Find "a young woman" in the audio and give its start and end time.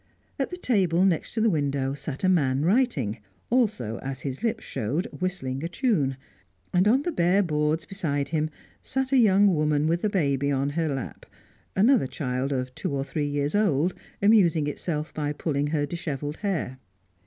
9.11-9.85